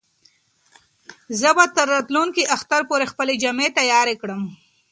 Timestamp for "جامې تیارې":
3.41-4.15